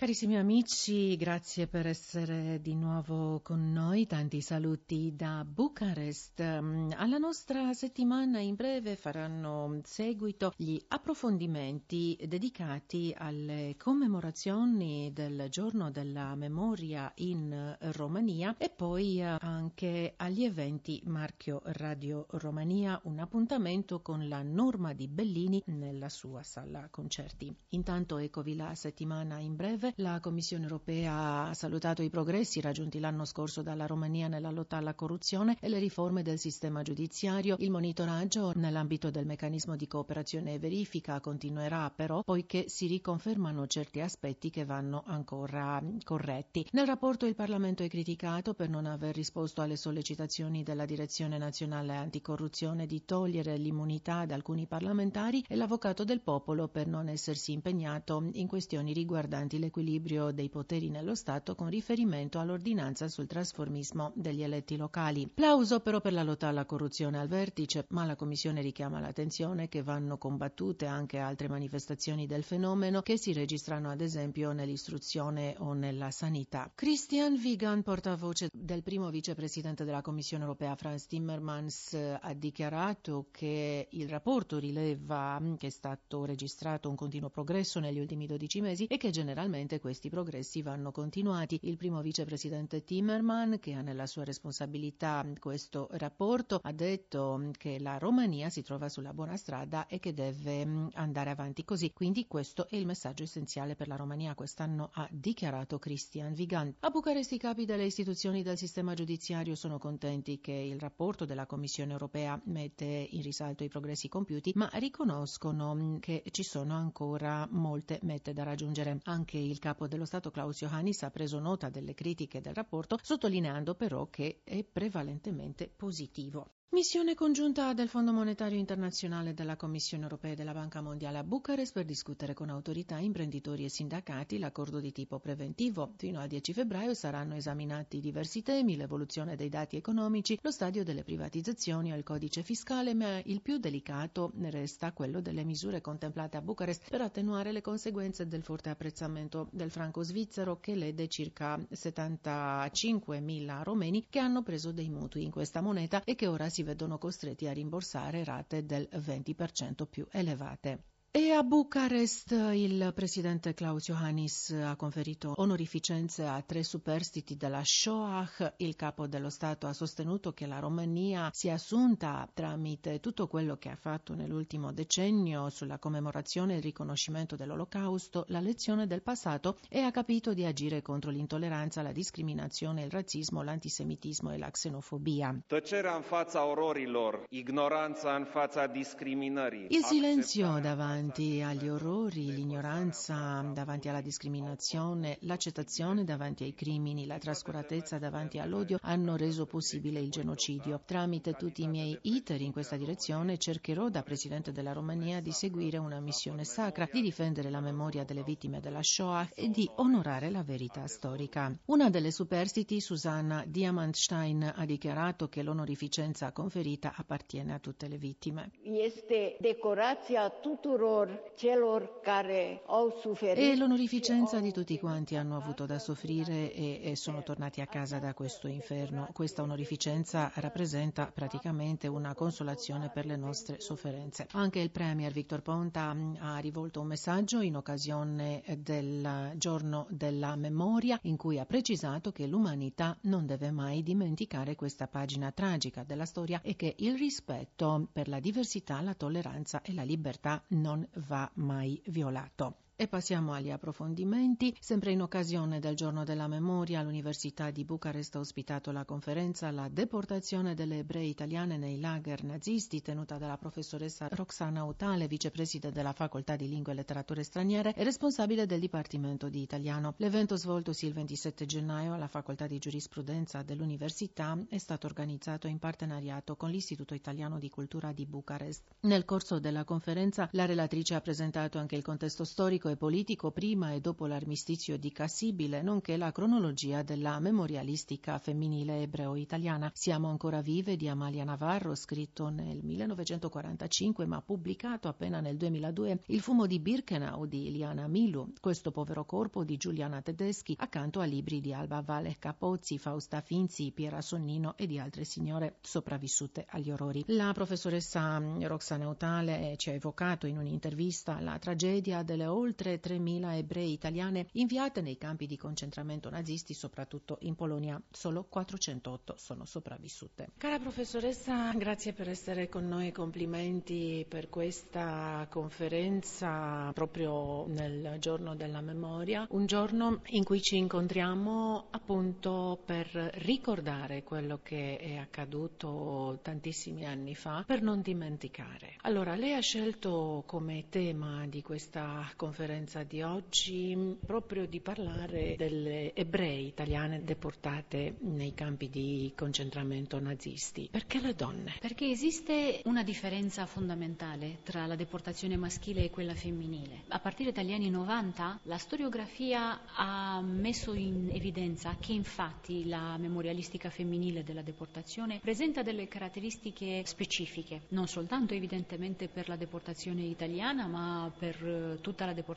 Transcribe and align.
Carissimi 0.00 0.38
amici, 0.38 1.14
grazie 1.16 1.66
per 1.66 1.86
essere 1.86 2.58
di 2.62 2.74
nuovo 2.74 3.40
con 3.42 3.70
noi. 3.70 4.06
Tanti 4.06 4.40
saluti 4.40 5.14
da 5.14 5.44
Bucarest. 5.44 6.40
Alla 6.40 7.18
nostra 7.18 7.74
settimana 7.74 8.38
in 8.38 8.54
breve 8.54 8.96
faranno 8.96 9.78
seguito 9.84 10.54
gli 10.56 10.78
approfondimenti 10.88 12.18
dedicati 12.26 13.14
alle 13.14 13.74
commemorazioni 13.76 15.12
del 15.12 15.48
giorno 15.50 15.90
della 15.90 16.34
memoria 16.34 17.12
in 17.16 17.76
Romania 17.92 18.54
e 18.56 18.70
poi 18.70 19.22
anche 19.22 20.14
agli 20.16 20.44
eventi 20.44 21.02
Marchio 21.04 21.60
Radio 21.62 22.24
Romania, 22.30 22.98
un 23.04 23.18
appuntamento 23.18 24.00
con 24.00 24.28
la 24.28 24.40
norma 24.40 24.94
di 24.94 25.08
Bellini 25.08 25.62
nella 25.66 26.08
sua 26.08 26.42
sala 26.42 26.88
concerti. 26.88 27.54
Intanto 27.72 28.16
eccovi 28.16 28.56
la 28.56 28.74
settimana 28.74 29.38
in 29.40 29.56
breve 29.56 29.88
la 29.96 30.20
Commissione 30.20 30.64
europea 30.64 31.48
ha 31.48 31.54
salutato 31.54 32.02
i 32.02 32.10
progressi 32.10 32.60
raggiunti 32.60 33.00
l'anno 33.00 33.24
scorso 33.24 33.62
dalla 33.62 33.86
Romania 33.86 34.28
nella 34.28 34.50
lotta 34.50 34.76
alla 34.76 34.94
corruzione 34.94 35.56
e 35.60 35.68
le 35.68 35.78
riforme 35.78 36.22
del 36.22 36.38
sistema 36.38 36.82
giudiziario. 36.82 37.56
Il 37.58 37.70
monitoraggio 37.70 38.52
nell'ambito 38.54 39.10
del 39.10 39.26
meccanismo 39.26 39.76
di 39.76 39.86
cooperazione 39.86 40.54
e 40.54 40.58
verifica 40.58 41.20
continuerà 41.20 41.90
però 41.90 42.22
poiché 42.22 42.68
si 42.68 42.86
riconfermano 42.86 43.66
certi 43.66 44.00
aspetti 44.00 44.50
che 44.50 44.64
vanno 44.64 45.02
ancora 45.06 45.82
corretti. 46.04 46.66
Nel 46.72 46.86
rapporto 46.86 47.26
il 47.26 47.34
Parlamento 47.34 47.82
è 47.82 47.88
criticato 47.88 48.54
per 48.54 48.68
non 48.68 48.86
aver 48.86 49.14
risposto 49.14 49.60
alle 49.60 49.76
sollecitazioni 49.76 50.62
della 50.62 50.86
Direzione 50.86 51.38
Nazionale 51.38 51.96
Anticorruzione 51.96 52.86
di 52.86 53.04
togliere 53.04 53.56
l'immunità 53.56 54.18
ad 54.18 54.30
alcuni 54.30 54.66
parlamentari 54.66 55.44
e 55.48 55.56
l'Avvocato 55.56 56.04
del 56.04 56.20
Popolo 56.20 56.68
per 56.68 56.86
non 56.86 57.08
essersi 57.08 57.52
impegnato 57.52 58.28
in 58.32 58.46
questioni 58.46 58.92
riguardanti 58.92 59.58
l'equilibrio 59.58 59.79
l'equilibrio 59.80 60.30
dei 60.30 60.48
poteri 60.48 60.90
nello 60.90 61.14
Stato 61.14 61.54
con 61.54 61.68
riferimento 61.68 62.38
all'ordinanza 62.38 63.08
sul 63.08 63.26
trasformismo 63.26 64.12
degli 64.14 64.42
eletti 64.42 64.76
locali. 64.76 65.28
Plauso 65.32 65.80
però 65.80 66.00
per 66.00 66.12
la 66.12 66.22
lotta 66.22 66.48
alla 66.48 66.66
corruzione 66.66 67.18
al 67.18 67.28
vertice, 67.28 67.86
ma 67.90 68.04
la 68.04 68.16
Commissione 68.16 68.60
richiama 68.60 69.00
l'attenzione 69.00 69.68
che 69.68 69.82
vanno 69.82 70.18
combattute 70.18 70.86
anche 70.86 71.18
altre 71.18 71.48
manifestazioni 71.48 72.26
del 72.26 72.42
fenomeno 72.42 73.02
che 73.02 73.16
si 73.16 73.32
registrano 73.32 73.90
ad 73.90 74.00
esempio 74.00 74.52
nell'istruzione 74.52 75.54
o 75.58 75.72
nella 75.72 76.10
sanità. 76.10 76.70
Christian 76.74 77.38
Wigan, 77.42 77.82
portavoce 77.82 78.48
del 78.52 78.82
primo 78.82 79.10
vicepresidente 79.10 79.84
della 79.84 80.02
Commissione 80.02 80.44
europea 80.44 80.76
Franz 80.76 81.06
Timmermans, 81.06 81.94
ha 82.20 82.34
dichiarato 82.34 83.28
che 83.30 83.88
il 83.90 84.08
rapporto 84.08 84.58
rileva 84.58 85.40
che 85.56 85.68
è 85.68 85.70
stato 85.70 86.24
registrato 86.24 86.88
un 86.88 86.96
continuo 86.96 87.30
progresso 87.30 87.80
negli 87.80 87.98
ultimi 87.98 88.26
12 88.26 88.60
mesi 88.60 88.86
e 88.86 88.96
che 88.98 89.10
generalmente 89.10 89.69
Ovviamente 89.70 89.80
questi 89.80 90.10
progressi 90.10 90.62
vanno 90.62 90.90
continuati. 90.90 91.60
Il 91.62 91.76
primo 91.76 92.02
vicepresidente 92.02 92.82
Timmerman, 92.82 93.60
che 93.60 93.74
ha 93.74 93.82
nella 93.82 94.06
sua 94.06 94.24
responsabilità 94.24 95.24
questo 95.38 95.86
rapporto, 95.92 96.58
ha 96.60 96.72
detto 96.72 97.50
che 97.56 97.78
la 97.78 97.96
Romania 97.98 98.50
si 98.50 98.62
trova 98.62 98.88
sulla 98.88 99.12
buona 99.12 99.36
strada 99.36 99.86
e 99.86 100.00
che 100.00 100.12
deve 100.12 100.66
mm, 100.66 100.88
andare 100.94 101.30
avanti 101.30 101.64
così. 101.64 101.92
Quindi 101.92 102.26
questo 102.26 102.68
è 102.68 102.74
il 102.74 102.84
messaggio 102.84 103.22
essenziale 103.22 103.76
per 103.76 103.86
la 103.86 103.94
Romania. 103.94 104.34
Quest'anno 104.34 104.90
ha 104.94 105.06
dichiarato 105.12 105.78
Christian 105.78 106.32
Vigan. 106.32 106.74
A 106.80 106.90
Bucarest 106.90 107.30
i 107.30 107.38
capi 107.38 107.64
delle 107.64 107.84
istituzioni 107.84 108.42
del 108.42 108.56
sistema 108.56 108.94
giudiziario 108.94 109.54
sono 109.54 109.78
contenti 109.78 110.40
che 110.40 110.52
il 110.52 110.80
rapporto 110.80 111.24
della 111.24 111.46
Commissione 111.46 111.92
europea 111.92 112.40
mette 112.46 112.84
in 112.84 113.22
risalto 113.22 113.62
i 113.62 113.68
progressi 113.68 114.08
compiuti, 114.08 114.50
ma 114.56 114.68
riconoscono 114.74 115.74
mm, 115.76 115.96
che 115.98 116.24
ci 116.32 116.42
sono 116.42 116.74
ancora 116.74 117.46
molte 117.52 118.00
mete 118.02 118.32
da 118.32 118.42
raggiungere. 118.42 118.98
Anche 119.04 119.38
il 119.38 119.58
capo 119.60 119.86
dello 119.86 120.04
Stato 120.04 120.32
Klaus 120.32 120.58
Johannis 120.58 121.04
ha 121.04 121.10
preso 121.10 121.38
nota 121.38 121.68
delle 121.68 121.94
critiche 121.94 122.40
del 122.40 122.54
rapporto, 122.54 122.98
sottolineando 123.00 123.76
però 123.76 124.08
che 124.10 124.40
è 124.42 124.64
prevalentemente 124.64 125.68
positivo. 125.68 126.54
Missione 126.72 127.16
congiunta 127.16 127.72
del 127.72 127.88
Fondo 127.88 128.12
Monetario 128.12 128.56
Internazionale 128.56 129.34
della 129.34 129.56
Commissione 129.56 130.04
Europea 130.04 130.30
e 130.30 130.34
della 130.36 130.52
Banca 130.52 130.80
Mondiale 130.80 131.18
a 131.18 131.24
Bucarest 131.24 131.72
per 131.72 131.84
discutere 131.84 132.32
con 132.32 132.48
autorità, 132.48 132.96
imprenditori 132.98 133.64
e 133.64 133.68
sindacati 133.68 134.38
l'accordo 134.38 134.78
di 134.78 134.92
tipo 134.92 135.18
preventivo. 135.18 135.94
Fino 135.96 136.20
al 136.20 136.28
10 136.28 136.52
febbraio 136.52 136.94
saranno 136.94 137.34
esaminati 137.34 137.98
diversi 137.98 138.42
temi, 138.42 138.76
l'evoluzione 138.76 139.34
dei 139.34 139.48
dati 139.48 139.74
economici, 139.74 140.38
lo 140.40 140.52
stadio 140.52 140.84
delle 140.84 141.02
privatizzazioni 141.02 141.90
o 141.90 141.96
il 141.96 142.04
codice 142.04 142.44
fiscale, 142.44 142.94
ma 142.94 143.20
il 143.24 143.42
più 143.42 143.58
delicato 143.58 144.30
resta 144.42 144.92
quello 144.92 145.20
delle 145.20 145.42
misure 145.42 145.80
contemplate 145.80 146.36
a 146.36 146.40
Bucarest 146.40 146.88
per 146.88 147.00
attenuare 147.00 147.50
le 147.50 147.62
conseguenze 147.62 148.28
del 148.28 148.44
forte 148.44 148.70
apprezzamento 148.70 149.48
del 149.50 149.72
franco 149.72 150.04
svizzero 150.04 150.60
che 150.60 150.76
lede 150.76 151.08
circa 151.08 151.58
75.000 151.58 153.62
romeni 153.64 154.06
che 154.08 154.20
hanno 154.20 154.44
preso 154.44 154.70
dei 154.70 154.88
mutui 154.88 155.24
in 155.24 155.32
questa 155.32 155.60
moneta 155.60 156.04
e 156.04 156.14
che 156.14 156.28
ora 156.28 156.48
si 156.48 156.58
si 156.60 156.66
vedono 156.66 156.98
costretti 156.98 157.48
a 157.48 157.54
rimborsare 157.54 158.22
rate 158.22 158.66
del 158.66 158.86
20% 158.92 159.86
più 159.88 160.06
elevate. 160.10 160.82
E 161.12 161.32
a 161.32 161.42
Bucarest 161.42 162.30
il 162.52 162.92
presidente 162.94 163.52
Klaus 163.52 163.86
Johannis 163.86 164.50
ha 164.50 164.76
conferito 164.76 165.32
onorificenze 165.38 166.24
a 166.24 166.40
tre 166.40 166.62
superstiti 166.62 167.36
della 167.36 167.62
Shoah. 167.64 168.54
Il 168.58 168.76
capo 168.76 169.08
dello 169.08 169.28
Stato 169.28 169.66
ha 169.66 169.72
sostenuto 169.72 170.32
che 170.32 170.46
la 170.46 170.60
Romania 170.60 171.28
si 171.32 171.48
è 171.48 171.50
assunta 171.50 172.30
tramite 172.32 173.00
tutto 173.00 173.26
quello 173.26 173.56
che 173.56 173.70
ha 173.70 173.74
fatto 173.74 174.14
nell'ultimo 174.14 174.72
decennio 174.72 175.48
sulla 175.48 175.80
commemorazione 175.80 176.54
e 176.54 176.56
il 176.58 176.62
riconoscimento 176.62 177.34
dell'Olocausto 177.34 178.24
la 178.28 178.38
lezione 178.38 178.86
del 178.86 179.02
passato 179.02 179.58
e 179.68 179.80
ha 179.80 179.90
capito 179.90 180.32
di 180.32 180.44
agire 180.44 180.80
contro 180.80 181.10
l'intolleranza, 181.10 181.82
la 181.82 181.90
discriminazione, 181.90 182.84
il 182.84 182.90
razzismo, 182.92 183.42
l'antisemitismo 183.42 184.30
e 184.30 184.38
la 184.38 184.50
xenofobia. 184.50 185.36
Tăcerea 185.48 185.96
în 185.96 186.02
fața 186.02 186.46
ororilor, 186.46 187.24
ignoranța 187.30 188.14
în 188.14 188.26
fața 188.26 188.68
discriminării. 188.68 189.66
Il 189.70 189.82
silenzio 189.82 190.60
davanti 190.60 190.98
davanti 191.00 191.40
agli 191.40 191.66
orrori, 191.66 192.30
l'ignoranza 192.30 193.40
davanti 193.54 193.88
alla 193.88 194.02
discriminazione, 194.02 195.16
l'accettazione 195.20 196.04
davanti 196.04 196.44
ai 196.44 196.52
crimini, 196.52 197.06
la 197.06 197.16
trascuratezza 197.16 197.98
davanti 197.98 198.38
all'odio 198.38 198.76
hanno 198.82 199.16
reso 199.16 199.46
possibile 199.46 199.98
il 199.98 200.10
genocidio. 200.10 200.82
Tramite 200.84 201.32
tutti 201.32 201.62
i 201.62 201.68
miei 201.68 201.98
iter 202.02 202.42
in 202.42 202.52
questa 202.52 202.76
direzione 202.76 203.38
cercherò 203.38 203.88
da 203.88 204.02
Presidente 204.02 204.52
della 204.52 204.74
Romania 204.74 205.22
di 205.22 205.32
seguire 205.32 205.78
una 205.78 206.00
missione 206.00 206.44
sacra, 206.44 206.86
di 206.92 207.00
difendere 207.00 207.48
la 207.48 207.60
memoria 207.60 208.04
delle 208.04 208.22
vittime 208.22 208.60
della 208.60 208.82
Shoah 208.82 209.30
e 209.34 209.48
di 209.48 209.66
onorare 209.76 210.28
la 210.28 210.42
verità 210.42 210.86
storica. 210.86 211.50
Una 211.66 211.88
delle 211.88 212.10
superstiti, 212.10 212.78
Susanna 212.78 213.42
Diamantstein, 213.46 214.52
ha 214.54 214.66
dichiarato 214.66 215.28
che 215.28 215.42
l'onorificenza 215.42 216.30
conferita 216.32 216.92
appartiene 216.94 217.54
a 217.54 217.58
tutte 217.58 217.88
le 217.88 217.96
vittime. 217.96 218.50
Este 218.62 219.38
decorația 219.40 220.28
tuturor 220.28 220.88
celor 221.34 222.00
care 222.02 222.62
au 222.66 222.90
suferit. 223.00 223.38
E 223.38 223.56
l'onorificenza 223.56 224.40
di 224.40 224.52
tutti 224.52 224.78
quanti 224.78 225.16
hanno 225.16 225.36
avuto 225.36 225.66
da 225.66 225.78
soffrire 225.78 226.52
e, 226.52 226.80
e 226.82 226.96
sono 226.96 227.22
tornati 227.22 227.60
a 227.60 227.66
casa 227.66 227.98
da 227.98 228.14
questo 228.14 228.48
inferno. 228.48 229.08
Questa 229.12 229.42
onorificenza 229.42 230.30
rappresenta 230.36 231.10
praticamente 231.12 231.86
una 231.86 232.14
consolazione 232.14 232.90
per 232.90 233.06
le 233.06 233.16
nostre 233.16 233.60
sofferenze. 233.60 234.26
Anche 234.32 234.60
il 234.60 234.70
Premier 234.70 235.12
Victor 235.12 235.42
Ponta 235.42 235.94
ha 236.18 236.38
rivolto 236.38 236.80
un 236.80 236.86
messaggio 236.86 237.40
in 237.40 237.56
occasione 237.56 238.42
del 238.58 239.32
giorno 239.36 239.86
della 239.90 240.36
memoria 240.36 240.98
in 241.02 241.16
cui 241.16 241.38
ha 241.38 241.46
precisato 241.46 242.12
che 242.12 242.26
l'umanità 242.26 242.96
non 243.02 243.26
deve 243.26 243.50
mai 243.50 243.82
dimenticare 243.82 244.56
questa 244.56 244.86
pagina 244.86 245.32
tragica 245.32 245.84
della 245.84 246.04
storia 246.04 246.40
e 246.42 246.56
che 246.56 246.74
il 246.78 246.96
rispetto 246.96 247.88
per 247.92 248.08
la 248.08 248.20
diversità, 248.20 248.80
la 248.80 248.94
tolleranza 248.94 249.62
e 249.62 249.72
la 249.72 249.82
libertà 249.82 250.42
non 250.48 250.79
va 251.08 251.30
mai 251.34 251.80
violato. 251.86 252.56
E 252.80 252.88
passiamo 252.88 253.34
agli 253.34 253.50
approfondimenti. 253.50 254.56
Sempre 254.58 254.92
in 254.92 255.02
occasione 255.02 255.58
del 255.60 255.76
giorno 255.76 256.02
della 256.02 256.28
memoria, 256.28 256.80
l'Università 256.80 257.50
di 257.50 257.62
Bucarest 257.62 258.16
ha 258.16 258.20
ospitato 258.20 258.72
la 258.72 258.86
conferenza 258.86 259.50
La 259.50 259.68
deportazione 259.68 260.54
delle 260.54 260.78
ebrei 260.78 261.10
italiane 261.10 261.58
nei 261.58 261.78
lager 261.78 262.24
nazisti, 262.24 262.80
tenuta 262.80 263.18
dalla 263.18 263.36
professoressa 263.36 264.08
Roxana 264.10 264.64
Utale, 264.64 265.08
vicepresidente 265.08 265.76
della 265.76 265.92
Facoltà 265.92 266.36
di 266.36 266.48
Lingue 266.48 266.72
e 266.72 266.76
Letterature 266.76 267.22
Straniere 267.22 267.74
e 267.74 267.84
responsabile 267.84 268.46
del 268.46 268.60
Dipartimento 268.60 269.28
di 269.28 269.42
Italiano. 269.42 269.92
L'evento 269.98 270.36
svoltosi 270.36 270.86
il 270.86 270.94
27 270.94 271.44
gennaio 271.44 271.92
alla 271.92 272.08
Facoltà 272.08 272.46
di 272.46 272.56
Giurisprudenza 272.56 273.42
dell'Università 273.42 274.42
è 274.48 274.56
stato 274.56 274.86
organizzato 274.86 275.46
in 275.48 275.58
partenariato 275.58 276.34
con 276.34 276.48
l'Istituto 276.48 276.94
Italiano 276.94 277.38
di 277.38 277.50
Cultura 277.50 277.92
di 277.92 278.06
Bucarest. 278.06 278.62
Nel 278.80 279.04
corso 279.04 279.38
della 279.38 279.64
conferenza 279.64 280.30
la 280.32 280.46
relatrice 280.46 280.94
ha 280.94 281.02
presentato 281.02 281.58
anche 281.58 281.76
il 281.76 281.82
contesto 281.82 282.24
storico 282.24 282.68
e 282.70 282.76
politico 282.76 283.30
prima 283.30 283.72
e 283.72 283.80
dopo 283.80 284.06
l'armistizio 284.06 284.78
di 284.78 284.92
Cassibile, 284.92 285.62
nonché 285.62 285.96
la 285.96 286.12
cronologia 286.12 286.82
della 286.82 287.18
memorialistica 287.20 288.18
femminile 288.18 288.82
ebreo-italiana. 288.82 289.70
Siamo 289.74 290.08
ancora 290.08 290.40
vive 290.40 290.76
di 290.76 290.88
Amalia 290.88 291.24
Navarro, 291.24 291.74
scritto 291.74 292.28
nel 292.28 292.60
1945 292.62 294.06
ma 294.06 294.22
pubblicato 294.22 294.88
appena 294.88 295.20
nel 295.20 295.36
2002, 295.36 296.02
Il 296.06 296.20
fumo 296.20 296.46
di 296.46 296.60
Birkenau 296.60 297.26
di 297.26 297.48
Iliana 297.48 297.88
Milu, 297.88 298.32
Questo 298.40 298.70
povero 298.70 299.04
corpo 299.04 299.44
di 299.44 299.56
Giuliana 299.56 300.00
Tedeschi, 300.00 300.54
accanto 300.58 301.00
a 301.00 301.04
libri 301.04 301.40
di 301.40 301.52
Alba 301.52 301.80
Valle 301.80 302.16
Capozzi, 302.18 302.78
Fausta 302.78 303.20
Finzi, 303.20 303.72
Piera 303.72 304.00
Sonnino 304.00 304.56
e 304.56 304.66
di 304.66 304.78
altre 304.78 305.04
signore 305.04 305.56
sopravvissute 305.60 306.46
agli 306.48 306.70
orrori. 306.70 307.04
La 307.08 307.32
professoressa 307.32 308.22
Roxana 308.42 308.88
Utale 308.88 309.54
ci 309.56 309.70
ha 309.70 309.72
evocato 309.72 310.26
in 310.26 310.38
un'intervista 310.38 311.20
la 311.20 311.38
tragedia 311.38 312.02
delle 312.02 312.26
oltre 312.26 312.59
3.000 312.64 313.36
ebrei 313.36 313.72
italiane 313.72 314.26
inviate 314.32 314.80
nei 314.80 314.98
campi 314.98 315.26
di 315.26 315.36
concentramento 315.36 316.10
nazisti, 316.10 316.54
soprattutto 316.54 317.18
in 317.20 317.34
Polonia. 317.34 317.80
Solo 317.90 318.24
408 318.24 319.14
sono 319.16 319.44
sopravvissute. 319.44 320.30
Cara 320.38 320.58
professoressa, 320.58 321.52
grazie 321.52 321.92
per 321.92 322.08
essere 322.08 322.48
con 322.48 322.66
noi, 322.66 322.92
complimenti 322.92 324.04
per 324.08 324.28
questa 324.28 325.26
conferenza 325.30 326.70
proprio 326.74 327.46
nel 327.46 327.96
giorno 327.98 328.34
della 328.34 328.60
memoria, 328.60 329.26
un 329.30 329.46
giorno 329.46 330.00
in 330.08 330.24
cui 330.24 330.42
ci 330.42 330.56
incontriamo 330.56 331.66
appunto 331.70 332.60
per 332.64 332.86
ricordare 333.14 334.02
quello 334.02 334.40
che 334.42 334.76
è 334.76 334.96
accaduto 334.96 336.18
tantissimi 336.22 336.86
anni 336.86 337.14
fa, 337.14 337.44
per 337.46 337.62
non 337.62 337.80
dimenticare. 337.80 338.76
Allora, 338.82 339.14
lei 339.14 339.34
ha 339.34 339.40
scelto 339.40 340.24
come 340.26 340.66
tema 340.68 341.26
di 341.26 341.42
questa 341.42 342.10
conferenza 342.16 342.39
di 342.86 343.02
oggi 343.02 343.98
proprio 344.06 344.46
di 344.46 344.60
parlare 344.60 345.34
delle 345.36 345.94
ebrei 345.94 346.46
italiane 346.46 347.04
deportate 347.04 347.96
nei 348.00 348.32
campi 348.32 348.70
di 348.70 349.12
concentramento 349.14 350.00
nazisti. 350.00 350.68
Perché 350.70 351.00
le 351.02 351.14
donne? 351.14 351.56
Perché 351.60 351.90
esiste 351.90 352.62
una 352.64 352.82
differenza 352.82 353.44
fondamentale 353.44 354.38
tra 354.42 354.64
la 354.64 354.74
deportazione 354.74 355.36
maschile 355.36 355.84
e 355.84 355.90
quella 355.90 356.14
femminile. 356.14 356.84
A 356.88 356.98
partire 356.98 357.30
dagli 357.30 357.52
anni 357.52 357.68
90 357.68 358.40
la 358.44 358.56
storiografia 358.56 359.60
ha 359.74 360.22
messo 360.22 360.72
in 360.72 361.10
evidenza 361.12 361.76
che 361.78 361.92
infatti 361.92 362.66
la 362.66 362.96
memorialistica 362.96 363.68
femminile 363.68 364.24
della 364.24 364.42
deportazione 364.42 365.18
presenta 365.20 365.62
delle 365.62 365.88
caratteristiche 365.88 366.84
specifiche, 366.86 367.64
non 367.68 367.86
soltanto 367.86 368.32
evidentemente 368.32 369.08
per 369.08 369.28
la 369.28 369.36
deportazione 369.36 370.04
italiana, 370.04 370.66
ma 370.66 371.12
per 371.18 371.36
eh, 371.46 371.78
tutta 371.82 372.06
la 372.06 372.12
deportazione 372.12 372.28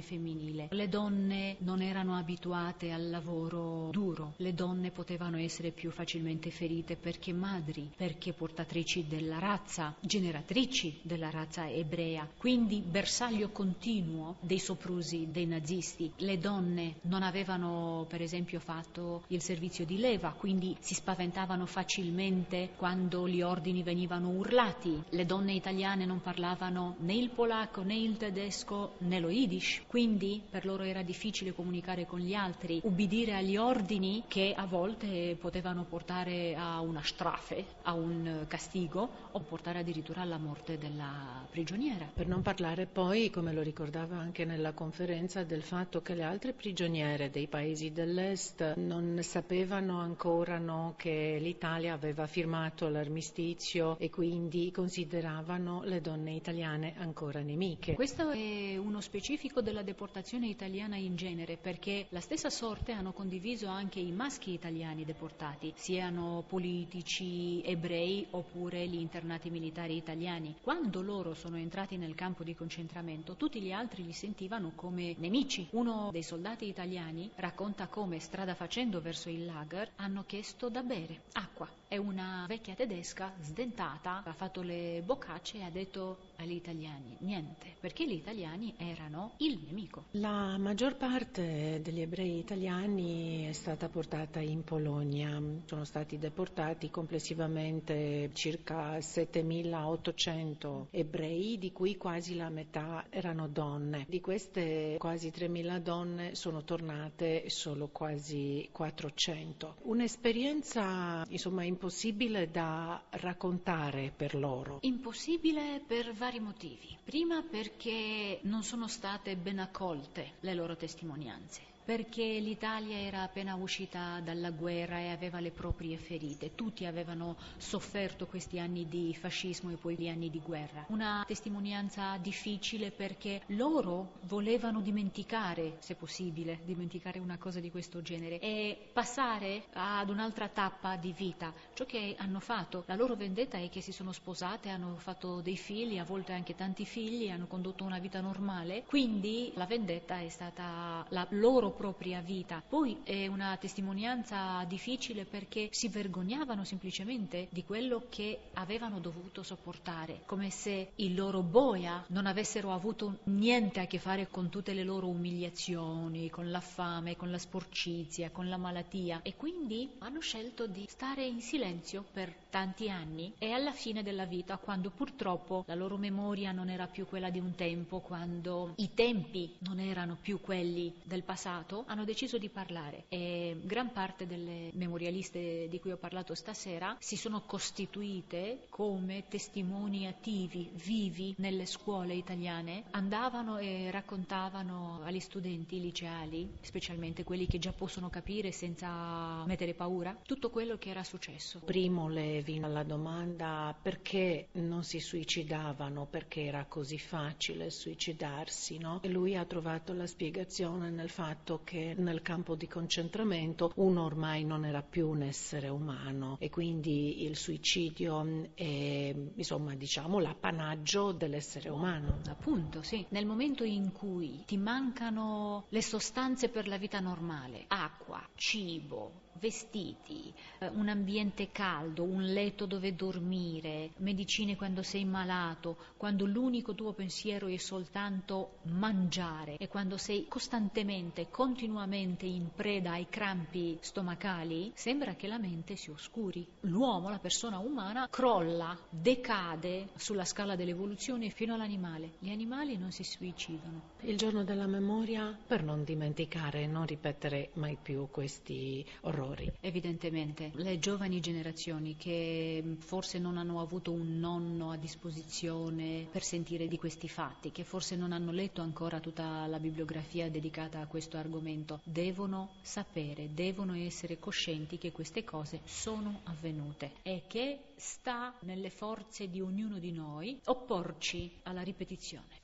femminile. 0.00 0.68
Le 0.70 0.88
donne 0.88 1.56
non 1.58 1.82
erano 1.82 2.16
abituate 2.16 2.92
al 2.92 3.10
lavoro 3.10 3.88
duro, 3.90 4.34
le 4.36 4.54
donne 4.54 4.90
potevano 4.90 5.38
essere 5.38 5.70
più 5.70 5.90
facilmente 5.90 6.50
ferite 6.50 6.96
perché 6.96 7.32
madri, 7.32 7.90
perché 7.96 8.32
portatrici 8.32 9.06
della 9.06 9.38
razza, 9.38 9.94
generatrici 10.00 11.00
della 11.02 11.30
razza 11.30 11.68
ebrea, 11.68 12.28
quindi 12.36 12.80
bersaglio 12.80 13.50
continuo 13.50 14.36
dei 14.40 14.58
soprusi 14.58 15.28
dei 15.30 15.46
nazisti. 15.46 16.10
Le 16.16 16.38
donne 16.38 16.96
non 17.02 17.22
avevano 17.22 18.06
per 18.08 18.22
esempio 18.22 18.60
fatto 18.60 19.24
il 19.28 19.42
servizio 19.42 19.84
di 19.84 19.98
leva, 19.98 20.34
quindi 20.36 20.76
si 20.80 20.94
spaventavano 20.94 21.66
facilmente 21.66 22.70
quando 22.76 23.28
gli 23.28 23.42
ordini 23.42 23.82
venivano 23.82 24.28
urlati. 24.28 25.02
Le 25.10 25.26
donne 25.26 25.52
italiane 25.52 26.04
non 26.04 26.20
parlavano 26.20 26.96
né 27.00 27.14
il 27.14 27.30
polacco 27.30 27.82
né 27.82 27.96
il 27.96 28.16
tedesco 28.16 28.94
né 28.98 29.20
lo 29.20 29.30
yiddish, 29.42 29.82
quindi 29.86 30.40
per 30.48 30.64
loro 30.64 30.84
era 30.84 31.02
difficile 31.02 31.52
comunicare 31.52 32.06
con 32.06 32.20
gli 32.20 32.34
altri, 32.34 32.80
ubbidire 32.84 33.34
agli 33.34 33.56
ordini 33.56 34.22
che 34.28 34.54
a 34.56 34.66
volte 34.66 35.36
potevano 35.38 35.84
portare 35.84 36.54
a 36.54 36.80
una 36.80 37.02
strafe, 37.02 37.64
a 37.82 37.92
un 37.92 38.44
castigo 38.46 39.08
o 39.32 39.40
portare 39.40 39.80
addirittura 39.80 40.20
alla 40.20 40.38
morte 40.38 40.78
della 40.78 41.44
prigioniera. 41.50 42.08
Per 42.12 42.26
non 42.26 42.42
parlare 42.42 42.86
poi, 42.86 43.30
come 43.30 43.52
lo 43.52 43.62
ricordava 43.62 44.16
anche 44.16 44.44
nella 44.44 44.72
conferenza, 44.72 45.42
del 45.42 45.62
fatto 45.62 46.02
che 46.02 46.14
le 46.14 46.22
altre 46.22 46.52
prigioniere 46.52 47.30
dei 47.30 47.48
paesi 47.48 47.92
dell'Est 47.92 48.74
non 48.76 49.18
sapevano 49.22 49.98
ancora 49.98 50.58
no, 50.58 50.94
che 50.96 51.38
l'Italia 51.40 51.94
aveva 51.94 52.26
firmato 52.26 52.88
l'armistizio 52.88 53.98
e 53.98 54.10
quindi 54.10 54.70
consideravano 54.70 55.82
le 55.84 56.00
donne 56.00 56.32
italiane 56.32 56.94
ancora 56.96 57.40
nemiche. 57.40 57.94
Questo 57.94 58.30
è 58.30 58.76
uno 58.76 59.00
specifico 59.00 59.30
della 59.62 59.82
deportazione 59.82 60.46
italiana 60.46 60.96
in 60.96 61.16
genere, 61.16 61.56
perché 61.56 62.06
la 62.10 62.20
stessa 62.20 62.50
sorte 62.50 62.92
hanno 62.92 63.12
condiviso 63.12 63.66
anche 63.66 63.98
i 63.98 64.12
maschi 64.12 64.52
italiani 64.52 65.06
deportati, 65.06 65.72
siano 65.74 66.44
politici 66.46 67.62
ebrei 67.64 68.26
oppure 68.32 68.86
gli 68.86 68.96
internati 68.96 69.48
militari 69.48 69.96
italiani. 69.96 70.56
Quando 70.60 71.00
loro 71.00 71.32
sono 71.32 71.56
entrati 71.56 71.96
nel 71.96 72.14
campo 72.14 72.44
di 72.44 72.54
concentramento, 72.54 73.34
tutti 73.34 73.62
gli 73.62 73.72
altri 73.72 74.04
li 74.04 74.12
sentivano 74.12 74.72
come 74.74 75.14
nemici. 75.16 75.66
Uno 75.70 76.10
dei 76.12 76.22
soldati 76.22 76.66
italiani 76.66 77.30
racconta 77.36 77.86
come 77.86 78.18
strada 78.18 78.54
facendo 78.54 79.00
verso 79.00 79.30
il 79.30 79.46
lager 79.46 79.92
hanno 79.96 80.24
chiesto 80.26 80.68
da 80.68 80.82
bere 80.82 81.22
acqua 81.32 81.81
e 81.92 81.98
una 81.98 82.46
vecchia 82.48 82.74
tedesca 82.74 83.34
sdentata 83.42 84.22
ha 84.24 84.32
fatto 84.32 84.62
le 84.62 85.02
boccacce 85.04 85.58
e 85.58 85.62
ha 85.64 85.68
detto 85.68 86.30
agli 86.36 86.52
italiani 86.52 87.14
niente, 87.18 87.74
perché 87.78 88.06
gli 88.06 88.14
italiani 88.14 88.72
erano 88.78 89.34
il 89.38 89.60
nemico. 89.66 90.04
La 90.12 90.56
maggior 90.56 90.96
parte 90.96 91.80
degli 91.82 92.00
ebrei 92.00 92.38
italiani 92.38 93.44
è 93.46 93.52
stata 93.52 93.90
portata 93.90 94.40
in 94.40 94.64
Polonia, 94.64 95.38
sono 95.66 95.84
stati 95.84 96.16
deportati 96.16 96.88
complessivamente 96.88 98.30
circa 98.32 98.96
7.800 98.96 100.86
ebrei, 100.92 101.58
di 101.58 101.72
cui 101.72 101.98
quasi 101.98 102.36
la 102.36 102.48
metà 102.48 103.04
erano 103.10 103.48
donne. 103.48 104.06
Di 104.08 104.22
queste 104.22 104.96
quasi 104.98 105.28
3.000 105.28 105.78
donne 105.80 106.34
sono 106.36 106.64
tornate 106.64 107.50
solo 107.50 107.88
quasi 107.88 108.66
400. 108.72 109.76
Un'esperienza 109.82 111.26
insomma 111.28 111.64
impossibile 111.82 112.48
da 112.48 113.02
raccontare 113.10 114.12
per 114.16 114.36
loro. 114.36 114.78
Impossibile 114.82 115.82
per 115.84 116.12
vari 116.12 116.38
motivi. 116.38 116.96
Prima 117.02 117.42
perché 117.42 118.38
non 118.42 118.62
sono 118.62 118.86
state 118.86 119.34
ben 119.34 119.58
accolte 119.58 120.34
le 120.40 120.54
loro 120.54 120.76
testimonianze 120.76 121.71
perché 121.84 122.38
l'Italia 122.38 122.96
era 122.96 123.22
appena 123.22 123.54
uscita 123.54 124.20
dalla 124.20 124.50
guerra 124.50 124.98
e 124.98 125.08
aveva 125.08 125.40
le 125.40 125.50
proprie 125.50 125.96
ferite. 125.96 126.54
Tutti 126.54 126.86
avevano 126.86 127.36
sofferto 127.56 128.26
questi 128.26 128.58
anni 128.58 128.86
di 128.88 129.14
fascismo 129.14 129.70
e 129.70 129.76
poi 129.76 129.96
gli 129.96 130.08
anni 130.08 130.30
di 130.30 130.40
guerra. 130.40 130.84
Una 130.88 131.24
testimonianza 131.26 132.16
difficile 132.18 132.90
perché 132.90 133.42
loro 133.46 134.12
volevano 134.22 134.80
dimenticare, 134.80 135.76
se 135.80 135.94
possibile, 135.94 136.60
dimenticare 136.64 137.18
una 137.18 137.38
cosa 137.38 137.60
di 137.60 137.70
questo 137.70 138.02
genere 138.02 138.38
e 138.38 138.90
passare 138.92 139.64
ad 139.72 140.08
un'altra 140.08 140.48
tappa 140.48 140.96
di 140.96 141.12
vita. 141.12 141.52
Ciò 141.74 141.84
che 141.84 142.14
hanno 142.18 142.40
fatto, 142.40 142.84
la 142.86 142.94
loro 142.94 143.14
vendetta 143.14 143.58
è 143.58 143.68
che 143.68 143.80
si 143.80 143.92
sono 143.92 144.12
sposate, 144.12 144.68
hanno 144.68 144.96
fatto 144.96 145.40
dei 145.40 145.56
figli, 145.56 145.98
a 145.98 146.04
volte 146.04 146.32
anche 146.32 146.54
tanti 146.54 146.84
figli, 146.84 147.28
hanno 147.28 147.46
condotto 147.46 147.84
una 147.84 147.98
vita 147.98 148.20
normale, 148.20 148.84
quindi 148.86 149.52
la 149.54 149.66
vendetta 149.66 150.20
è 150.20 150.28
stata 150.28 151.04
la 151.08 151.26
loro 151.30 151.71
propria 151.72 152.20
vita. 152.20 152.62
Poi 152.66 153.00
è 153.02 153.26
una 153.26 153.56
testimonianza 153.56 154.64
difficile 154.64 155.24
perché 155.24 155.68
si 155.70 155.88
vergognavano 155.88 156.64
semplicemente 156.64 157.48
di 157.50 157.64
quello 157.64 158.06
che 158.08 158.38
avevano 158.54 159.00
dovuto 159.00 159.42
sopportare, 159.42 160.22
come 160.26 160.50
se 160.50 160.92
il 160.96 161.14
loro 161.14 161.42
boia 161.42 162.04
non 162.08 162.26
avessero 162.26 162.72
avuto 162.72 163.18
niente 163.24 163.80
a 163.80 163.86
che 163.86 163.98
fare 163.98 164.28
con 164.28 164.48
tutte 164.48 164.74
le 164.74 164.84
loro 164.84 165.08
umiliazioni, 165.08 166.30
con 166.30 166.50
la 166.50 166.60
fame, 166.60 167.16
con 167.16 167.30
la 167.30 167.38
sporcizia, 167.38 168.30
con 168.30 168.48
la 168.48 168.56
malattia 168.56 169.20
e 169.22 169.36
quindi 169.36 169.90
hanno 169.98 170.20
scelto 170.20 170.66
di 170.66 170.86
stare 170.88 171.24
in 171.24 171.40
silenzio 171.40 172.04
per 172.12 172.34
tanti 172.50 172.90
anni 172.90 173.32
e 173.38 173.52
alla 173.52 173.72
fine 173.72 174.02
della 174.02 174.26
vita, 174.26 174.58
quando 174.58 174.90
purtroppo 174.90 175.64
la 175.66 175.74
loro 175.74 175.96
memoria 175.96 176.52
non 176.52 176.68
era 176.68 176.86
più 176.86 177.06
quella 177.06 177.30
di 177.30 177.38
un 177.38 177.54
tempo, 177.54 178.00
quando 178.00 178.74
i 178.76 178.92
tempi 178.94 179.54
non 179.60 179.78
erano 179.78 180.16
più 180.20 180.40
quelli 180.40 180.92
del 181.02 181.22
passato, 181.22 181.61
passato 181.62 181.84
hanno 181.86 182.04
deciso 182.04 182.38
di 182.38 182.48
parlare 182.48 183.04
e 183.08 183.58
gran 183.62 183.92
parte 183.92 184.26
delle 184.26 184.70
memorialiste 184.74 185.68
di 185.68 185.80
cui 185.80 185.92
ho 185.92 185.96
parlato 185.96 186.34
stasera 186.34 186.96
si 186.98 187.16
sono 187.16 187.42
costituite 187.42 188.66
come 188.68 189.24
testimoni 189.28 190.06
attivi, 190.06 190.70
vivi 190.74 191.34
nelle 191.38 191.66
scuole 191.66 192.14
italiane, 192.14 192.84
andavano 192.90 193.58
e 193.58 193.90
raccontavano 193.90 195.00
agli 195.04 195.20
studenti 195.20 195.80
liceali, 195.80 196.50
specialmente 196.60 197.24
quelli 197.24 197.46
che 197.46 197.58
già 197.58 197.72
possono 197.72 198.10
capire 198.10 198.52
senza 198.52 199.44
mettere 199.46 199.74
paura, 199.74 200.16
tutto 200.24 200.50
quello 200.50 200.76
che 200.76 200.90
era 200.90 201.04
successo. 201.04 201.60
Primo 201.64 202.08
Levi 202.08 202.58
alla 202.62 202.82
domanda 202.82 203.76
perché 203.80 204.48
non 204.52 204.82
si 204.82 205.00
suicidavano 205.00 206.06
perché 206.06 206.42
era 206.44 206.64
così 206.66 206.98
facile 206.98 207.70
suicidarsi, 207.70 208.78
no? 208.78 209.00
E 209.02 209.08
lui 209.08 209.36
ha 209.36 209.44
trovato 209.44 209.92
la 209.92 210.06
spiegazione 210.06 210.90
nel 210.90 211.08
fatto 211.08 211.51
che 211.60 211.94
nel 211.96 212.22
campo 212.22 212.54
di 212.54 212.66
concentramento 212.66 213.72
uno 213.76 214.04
ormai 214.04 214.44
non 214.44 214.64
era 214.64 214.82
più 214.82 215.08
un 215.08 215.22
essere 215.22 215.68
umano 215.68 216.36
e 216.38 216.50
quindi 216.50 217.24
il 217.24 217.36
suicidio 217.36 218.50
è 218.54 219.14
insomma 219.34 219.74
diciamo 219.74 220.18
l'appanaggio 220.18 221.12
dell'essere 221.12 221.68
umano. 221.68 222.20
Appunto, 222.28 222.82
sì. 222.82 223.04
Nel 223.10 223.26
momento 223.26 223.64
in 223.64 223.92
cui 223.92 224.42
ti 224.46 224.56
mancano 224.56 225.66
le 225.68 225.82
sostanze 225.82 226.48
per 226.48 226.68
la 226.68 226.78
vita 226.78 227.00
normale, 227.00 227.64
acqua, 227.68 228.26
cibo, 228.34 229.21
vestiti, 229.38 230.32
eh, 230.58 230.68
un 230.68 230.88
ambiente 230.88 231.50
caldo, 231.50 232.02
un 232.02 232.22
letto 232.22 232.66
dove 232.66 232.94
dormire, 232.94 233.90
medicine 233.98 234.56
quando 234.56 234.82
sei 234.82 235.04
malato, 235.04 235.76
quando 235.96 236.26
l'unico 236.26 236.74
tuo 236.74 236.92
pensiero 236.92 237.46
è 237.46 237.56
soltanto 237.56 238.58
mangiare 238.64 239.56
e 239.56 239.68
quando 239.68 239.96
sei 239.96 240.26
costantemente, 240.28 241.28
continuamente 241.30 242.26
in 242.26 242.50
preda 242.54 242.92
ai 242.92 243.06
crampi 243.08 243.78
stomacali, 243.80 244.72
sembra 244.74 245.14
che 245.14 245.26
la 245.26 245.38
mente 245.38 245.76
si 245.76 245.90
oscuri. 245.90 246.46
L'uomo, 246.60 247.08
la 247.08 247.18
persona 247.18 247.58
umana, 247.58 248.08
crolla, 248.10 248.76
decade 248.88 249.88
sulla 249.96 250.24
scala 250.24 250.56
dell'evoluzione 250.56 251.30
fino 251.30 251.54
all'animale. 251.54 252.12
Gli 252.18 252.30
animali 252.30 252.76
non 252.76 252.92
si 252.92 253.04
suicidano. 253.04 253.90
Il 254.00 254.16
giorno 254.16 254.44
della 254.44 254.66
memoria 254.66 255.36
per 255.46 255.62
non 255.62 255.84
dimenticare 255.84 256.66
non 256.66 256.86
ripetere 256.86 257.50
mai 257.54 257.76
più 257.80 258.08
questi 258.10 258.84
orrori 259.02 259.21
errori. 259.22 259.52
Evidentemente, 259.60 260.50
le 260.54 260.78
giovani 260.78 261.20
generazioni 261.20 261.96
che 261.96 262.76
forse 262.78 263.18
non 263.18 263.36
hanno 263.38 263.60
avuto 263.60 263.92
un 263.92 264.18
nonno 264.18 264.70
a 264.70 264.76
disposizione 264.76 266.06
per 266.10 266.22
sentire 266.22 266.66
di 266.66 266.76
questi 266.76 267.08
fatti, 267.08 267.52
che 267.52 267.64
forse 267.64 267.96
non 267.96 268.12
hanno 268.12 268.32
letto 268.32 268.60
ancora 268.60 269.00
tutta 269.00 269.46
la 269.46 269.58
bibliografia 269.58 270.30
dedicata 270.30 270.80
a 270.80 270.86
questo 270.86 271.16
argomento, 271.16 271.80
devono 271.84 272.50
sapere, 272.62 273.32
devono 273.32 273.74
essere 273.74 274.18
coscienti 274.18 274.78
che 274.78 274.92
queste 274.92 275.24
cose 275.24 275.60
sono 275.64 276.20
avvenute 276.24 276.92
e 277.02 277.22
che 277.26 277.58
sta 277.76 278.34
nelle 278.40 278.70
forze 278.70 279.28
di 279.28 279.40
ognuno 279.40 279.78
di 279.78 279.92
noi 279.92 280.38
opporci 280.46 281.38
alla 281.44 281.62
ripetizione. 281.62 282.40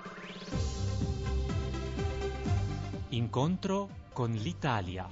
Incontro 3.11 4.07
con 4.13 4.33
l'Italia. 4.33 5.09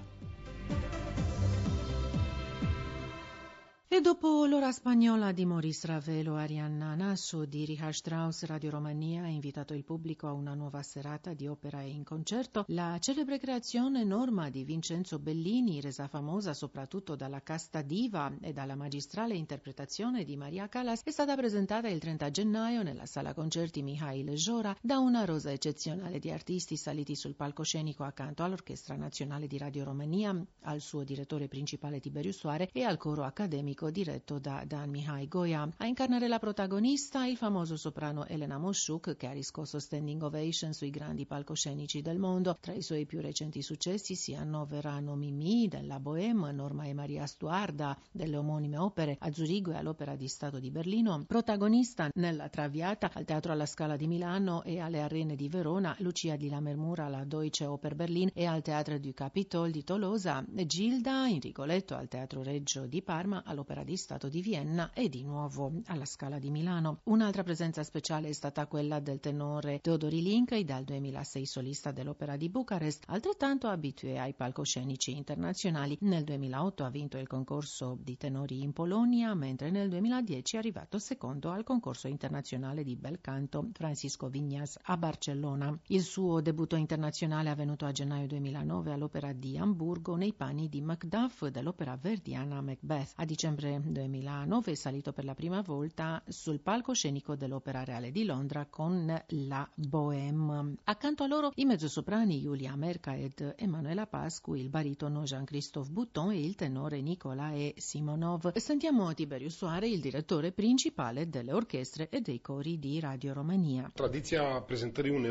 E 3.96 4.02
dopo 4.02 4.44
l'ora 4.44 4.72
spagnola 4.72 5.32
di 5.32 5.46
Maurice 5.46 5.86
Ravelo 5.86 6.34
Arianna 6.34 6.94
Nasso 6.94 7.46
di 7.46 7.64
Richard 7.64 7.94
Strauss, 7.94 8.44
Radio 8.44 8.68
Romania 8.68 9.22
ha 9.22 9.28
invitato 9.28 9.72
il 9.72 9.84
pubblico 9.84 10.26
a 10.26 10.32
una 10.32 10.52
nuova 10.52 10.82
serata 10.82 11.32
di 11.32 11.46
opera 11.46 11.80
e 11.80 11.88
in 11.88 12.04
concerto. 12.04 12.66
La 12.68 12.98
celebre 13.00 13.38
creazione 13.38 14.04
Norma 14.04 14.50
di 14.50 14.64
Vincenzo 14.64 15.18
Bellini, 15.18 15.80
resa 15.80 16.08
famosa 16.08 16.52
soprattutto 16.52 17.16
dalla 17.16 17.42
casta 17.42 17.80
diva 17.80 18.30
e 18.42 18.52
dalla 18.52 18.74
magistrale 18.74 19.34
interpretazione 19.34 20.24
di 20.24 20.36
Maria 20.36 20.68
Callas, 20.68 21.02
è 21.02 21.10
stata 21.10 21.34
presentata 21.34 21.88
il 21.88 21.98
30 21.98 22.30
gennaio 22.30 22.82
nella 22.82 23.06
sala 23.06 23.32
concerti 23.32 23.80
Mihail 23.80 24.30
Jora 24.34 24.76
da 24.78 24.98
una 24.98 25.24
rosa 25.24 25.52
eccezionale 25.52 26.18
di 26.18 26.30
artisti 26.30 26.76
saliti 26.76 27.16
sul 27.16 27.34
palcoscenico 27.34 28.04
accanto 28.04 28.42
all'Orchestra 28.42 28.94
Nazionale 28.94 29.46
di 29.46 29.56
Radio 29.56 29.84
Romania, 29.84 30.38
al 30.64 30.82
suo 30.82 31.02
direttore 31.02 31.48
principale 31.48 31.98
Tiberiu 31.98 32.32
Soare 32.32 32.68
e 32.74 32.82
al 32.82 32.98
coro 32.98 33.24
accademico 33.24 33.84
diretto 33.90 34.38
da 34.38 34.64
Dan 34.66 34.90
Mihai 34.90 35.28
Goya. 35.28 35.68
A 35.76 35.86
incarnare 35.86 36.28
la 36.28 36.38
protagonista 36.38 37.26
il 37.26 37.36
famoso 37.36 37.76
soprano 37.76 38.26
Elena 38.26 38.58
Moshuk 38.58 39.16
che 39.16 39.26
ha 39.26 39.32
riscosso 39.32 39.78
standing 39.78 40.22
ovation 40.22 40.72
sui 40.72 40.90
grandi 40.90 41.26
palcoscenici 41.26 42.02
del 42.02 42.18
mondo. 42.18 42.56
Tra 42.60 42.72
i 42.72 42.82
suoi 42.82 43.06
più 43.06 43.20
recenti 43.20 43.62
successi 43.62 44.14
si 44.14 44.34
annoverano 44.34 45.14
Mimi 45.14 45.68
della 45.68 46.00
Bohème, 46.00 46.52
Norma 46.52 46.84
e 46.84 46.94
Maria 46.94 47.26
Stuarda 47.26 47.98
delle 48.10 48.36
omonime 48.36 48.78
opere 48.78 49.16
a 49.18 49.32
Zurigo 49.32 49.72
e 49.72 49.76
all'Opera 49.76 50.16
di 50.16 50.28
Stato 50.28 50.58
di 50.58 50.70
Berlino. 50.70 51.24
Protagonista 51.26 52.08
nella 52.14 52.48
Traviata 52.48 53.10
al 53.12 53.24
Teatro 53.24 53.52
alla 53.52 53.66
Scala 53.66 53.96
di 53.96 54.06
Milano 54.06 54.62
e 54.62 54.80
alle 54.80 55.00
Arene 55.00 55.36
di 55.36 55.48
Verona, 55.48 55.94
Lucia 55.98 56.36
di 56.36 56.48
Lammermoor 56.48 57.00
alla 57.00 57.24
Deutsche 57.24 57.66
Oper 57.66 57.94
Berlin 57.94 58.30
e 58.32 58.46
al 58.46 58.62
Teatro 58.62 58.98
du 58.98 59.12
Capitol 59.12 59.70
di 59.70 59.84
Tolosa, 59.84 60.44
Gilda 60.46 61.26
in 61.26 61.40
Rigoletto 61.40 61.94
al 61.94 62.08
Teatro 62.08 62.42
Reggio 62.42 62.86
di 62.86 63.02
Parma 63.02 63.42
all'Opera 63.44 63.75
all'Opera 63.76 63.85
di 63.85 63.97
Stato 63.97 64.28
di 64.28 64.40
Vienna 64.40 64.90
e 64.95 65.09
di 65.09 65.23
nuovo 65.23 65.73
alla 65.87 66.06
Scala 66.06 66.38
di 66.38 66.50
Milano. 66.50 67.00
Un'altra 67.04 67.42
presenza 67.42 67.83
speciale 67.83 68.28
è 68.28 68.33
stata 68.33 68.66
quella 68.66 69.00
del 69.00 69.21
tenore 69.21 69.80
Teodori 69.80 70.23
Linkei, 70.23 70.64
dal 70.64 70.85
2006 70.85 71.45
solista 71.45 71.90
dell'Opera 71.90 72.37
di 72.37 72.49
Bucarest, 72.49 73.04
altrettanto 73.09 73.68
abitué 73.68 74.18
ai 74.18 74.35
palcoscenici 74.35 75.14
internazionali. 75.14 75.99
Nel 76.00 76.25
2008 76.25 76.85
ha 76.85 76.90
vinto 76.90 77.18
il 77.18 77.26
concorso 77.26 77.99
di 78.00 78.16
tenori 78.16 78.62
in 78.62 78.73
Polonia, 78.73 79.35
mentre 79.35 79.71
nel 79.71 79.88
2010 79.90 80.56
è 80.56 80.59
arrivato 80.59 80.99
secondo 80.99 81.50
al 81.50 81.64
concorso 81.64 82.09
internazionale 82.09 82.83
di 82.83 82.97
bel 82.97 83.21
canto 83.21 83.68
Francisco 83.73 84.28
Vignas 84.28 84.78
a 84.83 84.97
Barcellona. 84.97 85.76
Il 85.88 86.02
suo 86.02 86.40
debutto 86.40 86.76
internazionale 86.76 87.49
è 87.49 87.52
avvenuto 87.52 87.85
a 87.85 87.92
gennaio 87.92 88.26
2009 88.26 88.92
all'Opera 88.92 89.33
di 89.33 89.59
Amburgo 89.59 90.16
nei 90.16 90.33
panni 90.33 90.68
di 90.68 90.80
Macduff 90.80 91.47
dell'opera 91.47 91.97
verdiana 92.00 92.61
Macbeth. 92.62 93.12
A 93.16 93.25
dicembre 93.25 93.65
dicembre 93.66 93.80
2009 93.85 94.73
è 94.73 94.75
salito 94.75 95.12
per 95.12 95.25
la 95.25 95.35
prima 95.35 95.61
volta 95.61 96.23
sul 96.28 96.61
palcoscenico 96.61 97.35
dell'Opera 97.35 97.82
Reale 97.85 98.12
di 98.12 98.25
Londra 98.25 98.66
con 98.66 99.20
la 99.26 99.68
Bohème. 99.75 100.76
Accanto 100.85 101.25
a 101.25 101.26
loro 101.26 101.50
i 101.56 101.64
mezzosoprani 101.64 102.40
Julia 102.40 102.76
Merca 102.76 103.16
ed 103.16 103.54
Emanuela 103.56 104.06
Pascu, 104.06 104.54
il 104.54 104.68
baritono 104.68 105.23
Jean-Christophe 105.23 105.90
Bouton 105.90 106.30
e 106.30 106.44
il 106.44 106.54
tenore 106.54 107.00
Nicolae 107.00 107.75
Simonov. 107.76 108.56
Sentiamo 108.56 109.12
Tiberius 109.14 109.56
Soare, 109.56 109.88
il 109.88 110.00
direttore 110.00 110.52
principale 110.52 111.28
delle 111.28 111.52
orchestre 111.52 112.08
e 112.08 112.20
dei 112.20 112.40
cori 112.40 112.78
di 112.78 113.00
Radio 113.00 113.32
Romania. 113.32 113.90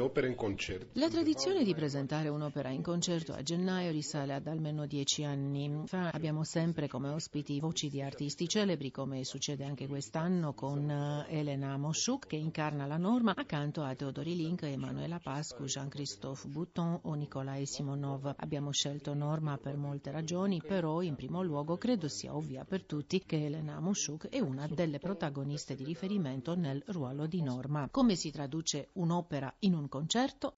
Opere 0.06 0.28
in 0.28 0.36
concerto. 0.36 0.88
La 0.94 1.10
tradizione 1.10 1.64
di 1.64 1.74
presentare 1.74 2.30
un'opera 2.30 2.70
in 2.70 2.82
concerto 2.82 3.34
a 3.34 3.42
gennaio 3.42 3.92
risale 3.92 4.34
ad 4.34 4.48
almeno 4.48 4.86
dieci 4.86 5.24
anni 5.24 5.84
fa. 5.86 6.10
Abbiamo 6.10 6.44
sempre 6.44 6.88
come 6.88 7.10
ospiti 7.10 7.60
voci 7.60 7.90
di 7.90 8.02
artisti 8.02 8.25
artisti 8.26 8.48
celebri, 8.48 8.90
come 8.90 9.24
succede 9.24 9.66
anche 9.66 9.88
quest'anno 9.88 10.56
con 10.56 10.90
eh, 10.90 11.26
Elena 11.30 11.78
Moshuk, 11.78 12.26
che 12.26 12.36
incarna 12.36 12.88
la 12.88 12.98
norma, 12.98 13.36
accanto 13.36 13.84
a 13.84 13.94
Teodori 13.94 14.36
Link, 14.36 14.64
Emanuela 14.64 15.20
Pascu, 15.20 15.66
Jean-Christophe 15.66 16.48
Bouton 16.48 17.02
o 17.04 17.14
Nikolai 17.14 17.68
Simonov. 17.68 18.34
Abbiamo 18.38 18.72
scelto 18.72 19.14
Norma 19.14 19.60
per 19.60 19.78
molte 19.78 20.10
ragioni, 20.10 20.60
però 20.60 21.04
in 21.04 21.14
primo 21.14 21.44
luogo 21.44 21.78
credo 21.78 22.08
sia 22.08 22.36
ovvia 22.36 22.66
per 22.66 22.84
tutti 22.84 23.24
che 23.24 23.46
Elena 23.46 23.80
Moshuk 23.80 24.28
è 24.30 24.40
una 24.40 24.66
delle 24.66 24.98
protagoniste 24.98 25.76
di 25.76 25.84
riferimento 25.84 26.56
nel 26.56 26.82
ruolo 26.88 27.28
di 27.28 27.44
Norma. 27.44 27.90
Come 27.92 28.16
si 28.16 28.32
traduce 28.32 28.90
un'opera 28.94 29.54
in 29.60 29.76
un 29.76 29.88
concerto? 29.88 30.56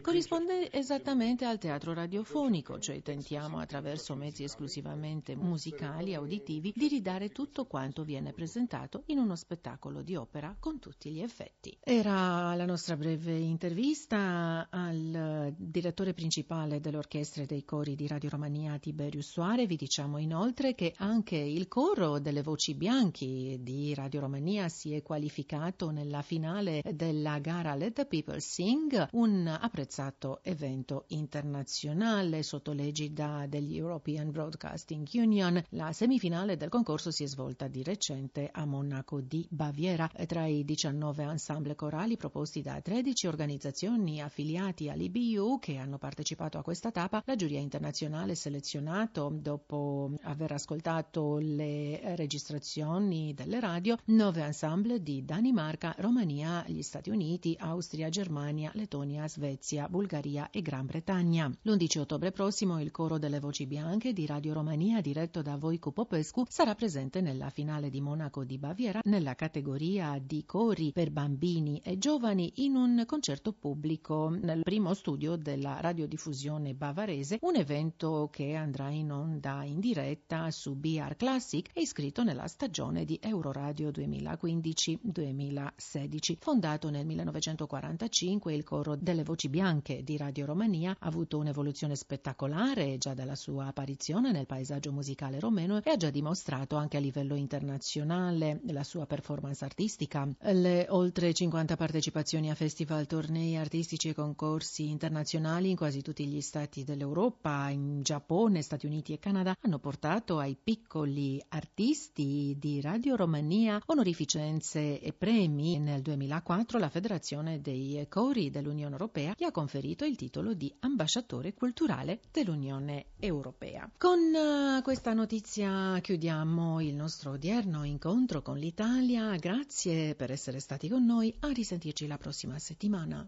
Corrisponde 0.00 0.72
esattamente 0.72 1.44
al 1.44 1.58
teatro 1.58 1.94
radiofonico, 1.94 2.80
cioè 2.80 3.00
tentiamo 3.00 3.60
attraverso 3.60 4.16
mezzi 4.16 4.42
esclusivamente 4.42 5.25
musicali, 5.34 6.14
auditivi, 6.14 6.72
di 6.74 6.88
ridare 6.88 7.30
tutto 7.30 7.66
quanto 7.66 8.04
viene 8.04 8.32
presentato 8.32 9.02
in 9.06 9.18
uno 9.18 9.34
spettacolo 9.34 10.02
di 10.02 10.14
opera 10.14 10.56
con 10.58 10.78
tutti 10.78 11.10
gli 11.10 11.20
effetti. 11.20 11.76
Era 11.80 12.54
la 12.54 12.66
nostra 12.66 12.96
breve 12.96 13.36
intervista 13.36 14.68
al 14.70 15.54
direttore 15.56 16.12
principale 16.12 16.80
dell'orchestra 16.80 17.42
e 17.42 17.46
dei 17.46 17.64
cori 17.64 17.94
di 17.94 18.06
Radio 18.06 18.30
Romania 18.30 18.78
Tiberius 18.78 19.30
Soare. 19.30 19.66
Vi 19.66 19.76
diciamo 19.76 20.18
inoltre 20.18 20.74
che 20.74 20.94
anche 20.96 21.36
il 21.36 21.68
coro 21.68 22.18
delle 22.18 22.42
voci 22.42 22.74
bianchi 22.74 23.58
di 23.60 23.94
Radio 23.94 24.20
Romania 24.20 24.68
si 24.68 24.92
è 24.92 25.02
qualificato 25.02 25.90
nella 25.90 26.22
finale 26.22 26.82
della 26.92 27.38
gara 27.38 27.74
Let 27.74 27.94
the 27.94 28.06
People 28.06 28.40
Sing, 28.40 29.08
un 29.12 29.46
apprezzato 29.46 30.40
evento 30.42 31.04
internazionale 31.08 32.42
sotto 32.42 32.72
l'egida 32.72 33.46
degli 33.48 33.76
European 33.76 34.30
Broadcasting 34.30 35.06
Union. 35.18 35.62
La 35.70 35.92
semifinale 35.92 36.56
del 36.56 36.68
concorso 36.68 37.10
si 37.10 37.24
è 37.24 37.26
svolta 37.26 37.68
di 37.68 37.82
recente 37.82 38.48
a 38.52 38.64
Monaco 38.64 39.20
di 39.20 39.46
Baviera. 39.50 40.10
Tra 40.26 40.46
i 40.46 40.64
19 40.64 41.22
ensemble 41.22 41.74
corali 41.74 42.16
proposti 42.16 42.62
da 42.62 42.80
13 42.80 43.26
organizzazioni 43.26 44.20
affiliati 44.20 44.88
all'IBU 44.88 45.58
che 45.58 45.76
hanno 45.76 45.98
partecipato 45.98 46.58
a 46.58 46.62
questa 46.62 46.90
tappa, 46.90 47.22
la 47.24 47.36
giuria 47.36 47.60
internazionale 47.60 48.34
selezionato, 48.34 49.30
dopo 49.34 50.12
aver 50.22 50.52
ascoltato 50.52 51.38
le 51.38 52.14
registrazioni 52.16 53.34
delle 53.34 53.60
radio, 53.60 53.96
nove 54.06 54.42
ensemble 54.42 55.02
di 55.02 55.24
Danimarca, 55.24 55.94
Romania, 55.98 56.64
gli 56.66 56.82
Stati 56.82 57.10
Uniti, 57.10 57.56
Austria, 57.58 58.08
Germania, 58.08 58.70
Lettonia, 58.74 59.28
Svezia, 59.28 59.88
Bulgaria 59.88 60.50
e 60.50 60.62
Gran 60.62 60.86
Bretagna. 60.86 61.50
L'11 61.62 61.98
ottobre 61.98 62.32
prossimo 62.32 62.80
il 62.80 62.90
coro 62.90 63.18
delle 63.18 63.40
voci 63.40 63.66
bianche 63.66 64.12
di 64.12 64.26
Radio 64.26 64.52
Romania 64.52 65.00
di 65.00 65.05
diretto 65.06 65.40
da 65.40 65.56
Voicu 65.56 65.92
Popescu, 65.92 66.42
sarà 66.48 66.74
presente 66.74 67.20
nella 67.20 67.48
finale 67.50 67.90
di 67.90 68.00
Monaco 68.00 68.42
di 68.42 68.58
Baviera 68.58 68.98
nella 69.04 69.36
categoria 69.36 70.20
di 70.20 70.44
cori 70.44 70.90
per 70.90 71.12
bambini 71.12 71.80
e 71.84 71.96
giovani 71.96 72.54
in 72.56 72.74
un 72.74 73.04
concerto 73.06 73.52
pubblico 73.52 74.30
nel 74.30 74.62
primo 74.62 74.94
studio 74.94 75.36
della 75.36 75.78
radiodiffusione 75.80 76.74
bavarese, 76.74 77.38
un 77.42 77.54
evento 77.54 78.28
che 78.32 78.56
andrà 78.56 78.90
in 78.90 79.12
onda 79.12 79.62
in 79.62 79.78
diretta 79.78 80.50
su 80.50 80.74
BR 80.74 81.14
Classic 81.14 81.70
e 81.72 81.82
iscritto 81.82 82.24
nella 82.24 82.48
stagione 82.48 83.04
di 83.04 83.16
Euroradio 83.22 83.90
2015-2016. 83.90 86.38
Fondato 86.40 86.90
nel 86.90 87.06
1945, 87.06 88.52
il 88.52 88.64
coro 88.64 88.96
delle 88.96 89.22
voci 89.22 89.48
bianche 89.48 90.02
di 90.02 90.16
Radio 90.16 90.46
Romania 90.46 90.96
ha 90.98 91.06
avuto 91.06 91.38
un'evoluzione 91.38 91.94
spettacolare 91.94 92.98
già 92.98 93.14
dalla 93.14 93.36
sua 93.36 93.66
apparizione 93.66 94.32
nel 94.32 94.46
paesaggio 94.46 94.94
musicale 94.96 95.38
romeno 95.38 95.80
e 95.82 95.90
ha 95.90 95.96
già 95.96 96.10
dimostrato 96.10 96.76
anche 96.76 96.96
a 96.96 97.00
livello 97.00 97.34
internazionale 97.34 98.60
la 98.68 98.82
sua 98.82 99.06
performance 99.06 99.64
artistica. 99.64 100.26
Le 100.40 100.86
oltre 100.88 101.32
50 101.32 101.76
partecipazioni 101.76 102.50
a 102.50 102.54
festival, 102.54 103.06
tornei 103.06 103.56
artistici 103.56 104.08
e 104.08 104.14
concorsi 104.14 104.88
internazionali 104.88 105.70
in 105.70 105.76
quasi 105.76 106.00
tutti 106.00 106.26
gli 106.26 106.40
stati 106.40 106.82
dell'Europa, 106.82 107.68
in 107.68 108.02
Giappone, 108.02 108.62
Stati 108.62 108.86
Uniti 108.86 109.12
e 109.12 109.18
Canada 109.18 109.54
hanno 109.60 109.78
portato 109.78 110.38
ai 110.38 110.56
piccoli 110.60 111.42
artisti 111.48 112.56
di 112.58 112.80
Radio 112.80 113.16
Romania 113.16 113.80
onorificenze 113.86 115.00
e 115.00 115.12
premi. 115.12 115.78
Nel 115.78 116.00
2004 116.00 116.78
la 116.78 116.88
Federazione 116.88 117.60
dei 117.60 118.06
Cori 118.08 118.50
dell'Unione 118.50 118.92
Europea 118.92 119.34
gli 119.36 119.44
ha 119.44 119.52
conferito 119.52 120.04
il 120.04 120.16
titolo 120.16 120.54
di 120.54 120.74
ambasciatore 120.80 121.52
culturale 121.52 122.20
dell'Unione 122.32 123.06
Europea. 123.18 123.90
Con 123.98 124.18
uh, 124.18 124.82
questa 124.86 125.14
notizia 125.14 125.98
chiudiamo 126.00 126.80
il 126.80 126.94
nostro 126.94 127.32
odierno 127.32 127.82
incontro 127.82 128.40
con 128.40 128.56
l'Italia. 128.56 129.34
Grazie 129.34 130.14
per 130.14 130.30
essere 130.30 130.60
stati 130.60 130.88
con 130.88 131.04
noi. 131.04 131.34
A 131.40 131.50
risentirci 131.50 132.06
la 132.06 132.16
prossima 132.16 132.56
settimana. 132.60 133.24